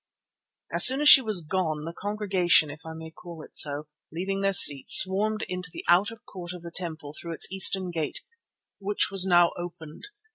[0.73, 4.41] As soon as she was gone the congregation, if I may call it so, leaving
[4.41, 8.21] their seats, swarmed down into the outer court of the temple through its eastern gate,
[8.79, 10.05] which was now opened.